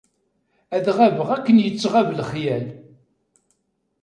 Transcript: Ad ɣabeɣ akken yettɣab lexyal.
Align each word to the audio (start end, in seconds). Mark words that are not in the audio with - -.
Ad 0.75 0.85
ɣabeɣ 0.97 1.29
akken 1.35 1.61
yettɣab 1.61 2.07
lexyal. 2.17 2.65